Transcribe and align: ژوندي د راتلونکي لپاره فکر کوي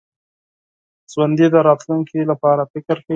ژوندي 1.11 1.47
د 1.53 1.55
راتلونکي 1.67 2.19
لپاره 2.31 2.61
فکر 2.71 2.97
کوي 3.05 3.09